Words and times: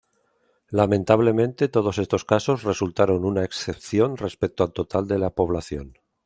Lamentablemente 0.71 1.67
todos 1.69 1.99
estos 1.99 2.25
casos 2.25 2.63
resultaron 2.63 3.23
una 3.23 3.43
excepción 3.45 4.17
respecto 4.17 4.63
al 4.63 4.73
total 4.73 5.07
de 5.07 5.19
la 5.19 5.29
población. 5.29 5.93